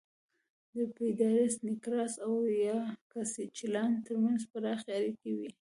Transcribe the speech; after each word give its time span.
د 0.75 0.75
پېډراس 0.95 1.53
نېګراس 1.65 2.13
او 2.25 2.33
یاکسچیلان 2.65 3.91
ترمنځ 4.05 4.41
پراخې 4.51 4.91
اړیکې 4.99 5.31
وې 5.37 5.49